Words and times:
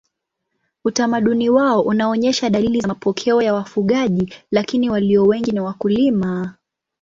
Utamaduni 0.85 1.49
wao 1.49 1.81
unaonyesha 1.81 2.49
dalili 2.49 2.81
za 2.81 2.87
mapokeo 2.87 3.41
ya 3.41 3.53
wafugaji 3.53 4.33
lakini 4.51 4.89
walio 4.89 5.23
wengi 5.23 5.51
ni 5.51 5.59
wakulima. 5.59 6.53